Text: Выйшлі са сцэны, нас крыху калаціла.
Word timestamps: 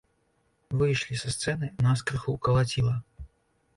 Выйшлі 0.79 1.19
са 1.23 1.33
сцэны, 1.35 1.69
нас 1.89 2.03
крыху 2.11 2.37
калаціла. 2.49 2.95